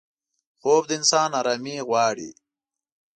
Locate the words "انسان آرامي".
0.99-1.77